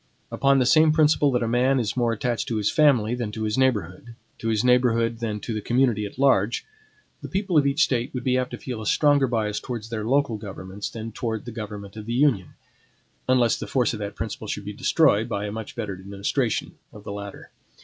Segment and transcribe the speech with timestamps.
[0.31, 3.43] Upon the same principle that a man is more attached to his family than to
[3.43, 6.65] his neighborhood, to his neighborhood than to the community at large,
[7.21, 10.03] the people of each State would be apt to feel a stronger bias towards their
[10.03, 12.55] local governments than towards the government of the Union;
[13.29, 17.03] unless the force of that principle should be destroyed by a much better administration of
[17.03, 17.51] the latter.